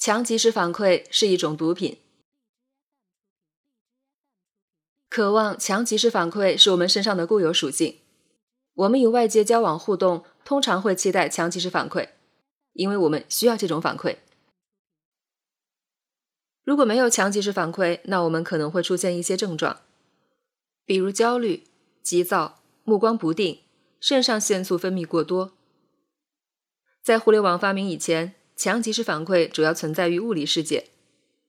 [0.00, 1.98] 强即时反馈是一种毒品。
[5.10, 7.98] 渴望强即时反馈是我们身上的固有属性。
[8.72, 12.08] 我们与外界交往互动，通常会期待强即时反馈，
[12.72, 14.16] 因为我们需要这种反馈。
[16.64, 19.82] 如果没有强即时反馈，那我们可能会出现一些症状，
[20.86, 21.64] 比如焦虑、
[22.02, 23.60] 急躁、目光不定、
[24.00, 25.52] 肾上腺素分泌过多。
[27.02, 30.90] 在互联网发明以前，强即时反馈主要存在于物理世界，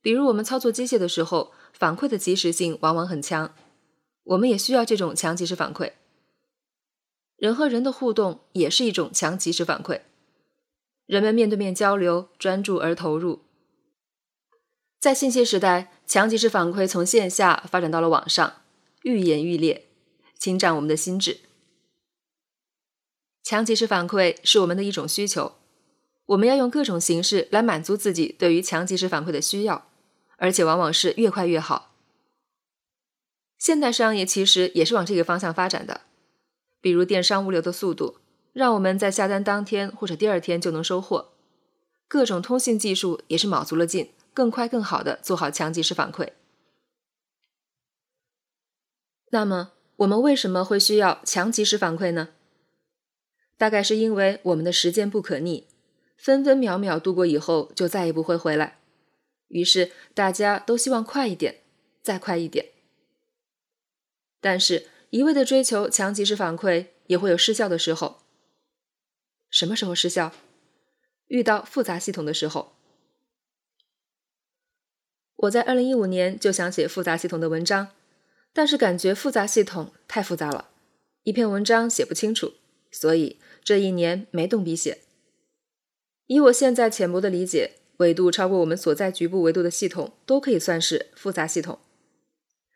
[0.02, 3.54] 比如我们操作机械的时候，反馈的及时性往往很强。
[4.24, 5.92] 我们也需要这种强即时反馈。
[7.36, 10.04] 人和人的互动也是一种强即时反馈，
[11.06, 13.42] 人们面对面交流，专注而投入。
[14.98, 18.62] 在信息时代，强即时反馈从线下发展到了网上，
[19.04, 19.88] 愈演愈烈，
[20.40, 21.42] 侵占我们的心智。
[23.44, 25.56] 强即时反馈是我们的一种需求。
[26.32, 29.90] 我们要用各种形式来满足自己对于强即时反馈的需要，
[30.38, 31.94] 而且往往是越快越好。
[33.58, 36.02] 现代商业其实也是往这个方向发展的，
[36.80, 38.18] 比如电商物流的速度，
[38.54, 41.34] 让我们在下单当天或者第二天就能收货；
[42.08, 46.30] 各种通信技术也是卯足了劲，更快更好的做好强即时反馈。
[49.32, 52.30] 那么，我们为什么会需要强即时反馈呢？
[53.58, 55.68] 大概是因为我们的时间不可逆。
[56.22, 58.78] 分分秒秒度过以后，就再也不会回来。
[59.48, 61.62] 于是大家都希望快一点，
[62.04, 62.68] 再快一点。
[64.40, 68.20] 但是，一味的追求强即时反馈，也会有失效的时候。
[69.50, 70.32] 什么时候失效？
[71.26, 72.74] 遇到复杂系统的时候。
[75.38, 77.88] 我在二零一五年就想写复杂系统的文章，
[78.54, 80.70] 但是感觉复杂系统太复杂了，
[81.24, 82.54] 一篇文章写不清楚，
[82.92, 85.00] 所以这一年没动笔写。
[86.32, 91.80] 以我现在浅薄的理解，纬度超过我们所在局部纬度的系统都可以算是复杂系统。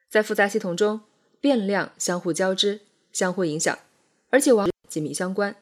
[0.10, 1.00] 在复杂系统中，
[1.40, 2.82] 变量相互交织、
[3.14, 3.80] 相互影响，
[4.30, 5.56] 而且往紧密相关。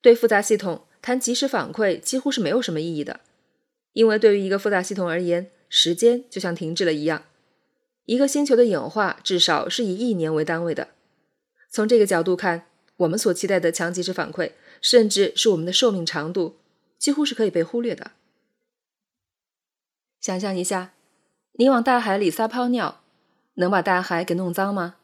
[0.00, 3.20] 对复杂系统谈即时反馈几乎是没有什么意义的，
[3.92, 7.24] 因为对于一个复杂系统而言，时间就像停滞了一样。
[8.06, 10.88] 一个星球的演化至少是以亿年为单位的。
[11.70, 12.64] 从这个角度看，
[12.96, 14.52] 我们所期待的强即时反馈。
[14.80, 16.56] 甚至是我们的寿命长度，
[16.98, 18.12] 几乎是可以被忽略的。
[20.20, 20.92] 想象一下，
[21.52, 23.00] 你往大海里撒泡尿，
[23.54, 24.96] 能把大海给弄脏吗？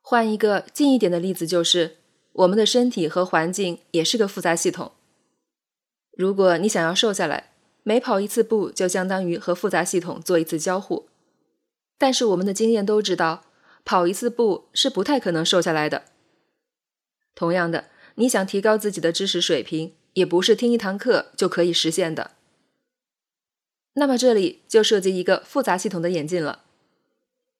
[0.00, 1.96] 换一个近一点的例子，就是
[2.32, 4.92] 我们的身体和环境也是个复杂系统。
[6.12, 11.08] 如果你想要瘦下来，每跑一次步就相当于和复杂系统做一次交互。
[11.98, 13.44] 但是我们的经验都知道，
[13.84, 16.04] 跑一次步是不太可能瘦下来的。
[17.34, 17.88] 同样的。
[18.18, 22.32] 你想提高自己的知识水平，也不是听一堂课就可以实现的。
[23.94, 26.64] 那么这里就涉及一个复杂系统的演进了。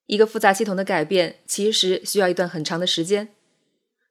[0.06, 3.34] 一个复杂系统的改变，其实需要一段很长的时间。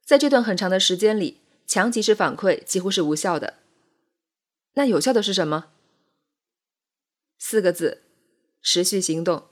[0.06, 3.54] 在这段很长的时间里，强即时反馈几乎是无效的。
[4.74, 5.66] 那有效的是什么？
[7.38, 8.04] 四个字：
[8.62, 9.48] 持续行动。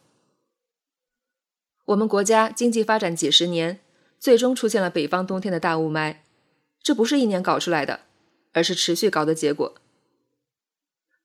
[1.87, 3.81] 我们国家经济发展几十年，
[4.19, 6.17] 最终出现了北方冬天的大雾霾。
[6.87, 8.03] 这不是一年搞出来的，
[8.53, 9.75] 而是持续搞的结果。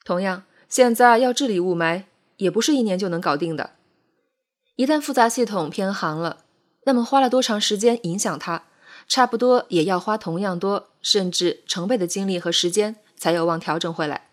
[0.04, 2.06] 同样，现在要治理雾霾，
[2.38, 3.76] 也不是一年就能搞定的。
[4.76, 6.46] 一旦复杂系统偏航了，
[6.86, 8.64] 那么花了多长时间影响它，
[9.08, 14.32] 差不多也要花同样多，甚至成倍的精力和时间，才有望调整回来。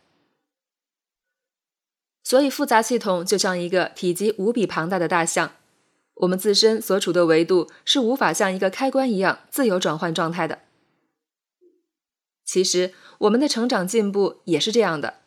[2.25, 5.53] 所以，复杂系统就像一个体积无比庞大的大象，
[6.15, 10.61] 我们自身所处的维度是无法像一个开关一样自由转换状态的。
[12.48, 15.19] 其实我们的成长进步也是这样的。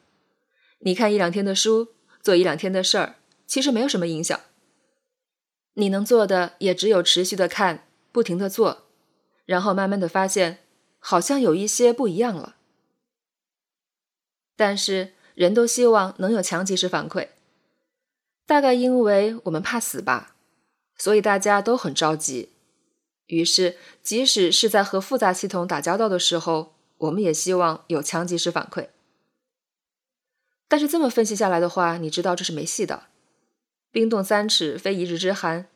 [0.80, 1.90] 你看一两天的书，
[2.20, 4.40] 做一两天的事儿，其实没有什么影响。
[5.76, 8.88] 你能做的也只有持续的看，不停的做，
[9.46, 10.64] 然后慢慢的发现，
[10.98, 12.56] 好像有一些不一样了。
[14.56, 17.28] 但是人都希望能有强及时反馈，
[18.48, 20.36] 大概因为我们怕死吧，
[20.98, 22.50] 所以大家都很着急。
[23.28, 26.71] 于是，即使是在和复杂系统打交道的时候，
[27.02, 28.90] 我们也希望有强及时反馈，
[30.68, 33.06] 但是这么分析下来的话，你知道这是没戏的。
[33.92, 35.68] 冰冻三尺，非一日之寒。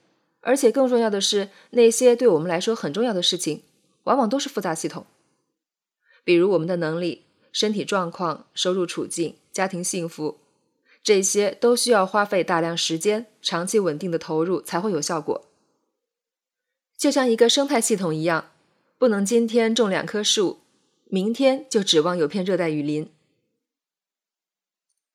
[0.41, 3.63] 而且更重要的是，那些对我们来说很重要的事情，
[4.03, 5.07] 往往都是复杂系统。
[6.23, 10.37] 比如我们的能力、身体状况、收入处境、家庭幸福，
[11.01, 15.47] 这些都需要花费大量时间、长期稳定的投入才会有效果。
[16.95, 18.51] 就像一个生态系统一样，
[18.99, 20.59] 不能今天种两棵树。
[21.05, 23.11] 明天就指望有片热带雨林。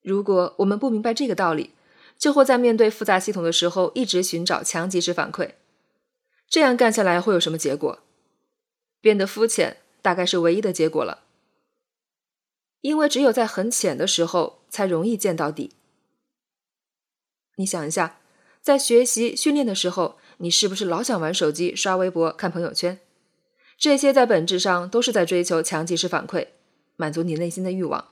[0.03, 1.75] 如果我们不明白这个道理，
[2.17, 5.53] 就会在面对复杂系统的时候一直寻找强即时反馈。
[6.49, 8.01] 这样干下来会有什么结果？
[9.01, 11.25] 变得肤浅，大概是唯一的结果了。
[12.81, 15.73] 因为只有在很浅的时候，才容易见到底。
[17.57, 18.21] 你想一下，
[18.63, 22.99] 在学习训练的时候，你是不是老想玩手机、刷微博、看朋友圈？
[23.81, 26.49] 这些在本质上都是在追求强即时反馈，
[26.97, 28.11] 满足你内心的欲望。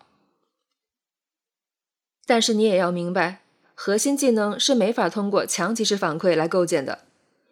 [2.24, 3.42] 但是你也要明白，
[3.74, 7.00] 核心技能是没法通过强即时反馈来构建的，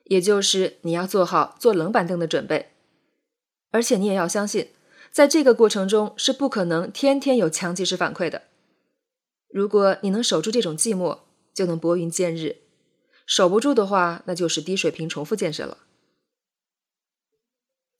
[0.05, 2.71] 也就是你要做好坐冷板凳的准备。
[3.71, 4.71] 而且你也要相信，
[5.11, 8.45] 在这个过程中是不可能天天有强即时反馈的。
[9.51, 11.19] 如果你能守住这种寂寞，
[11.53, 12.57] 就能拨云见日；
[13.27, 15.77] 守不住的话，那就是低水平重复建设了。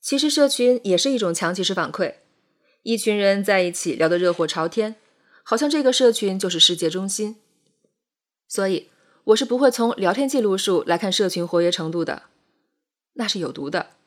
[0.07, 2.13] 其实社群也是一种强即时反馈，
[2.83, 4.95] 一群人在一起聊得热火朝天。
[5.43, 7.35] 好像这个社群就是世界中心，
[8.47, 8.89] 所以
[9.25, 12.23] 我是不会从聊天记录数来看社群活跃程度的，
[13.15, 13.97] 那是有毒的。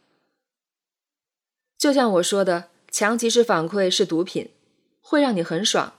[1.77, 4.49] 就像我说的，强即时反馈是毒品，
[5.03, 5.93] 会让你很爽，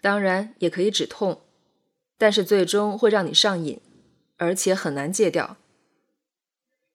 [0.00, 1.42] 当然也可以止痛，
[2.16, 3.78] 但是最终会让你上瘾，
[4.38, 5.58] 而且很难戒掉。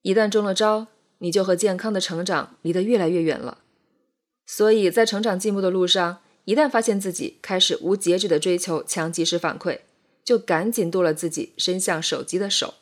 [0.02, 0.88] 一旦中了招，
[1.20, 3.60] 你就和健康的成长离得越来越远了。
[4.46, 6.20] 所以在成长进步的路上。
[6.46, 9.80] 一旦发现自己开始无节制的追求强及时反馈，
[10.24, 12.76] 就赶紧剁了自己伸向手机的手。